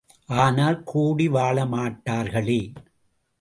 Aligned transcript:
ஆனால், 0.35 0.83
கூடி 0.83 1.27
வாழமாட்டார்களே! 1.29 2.73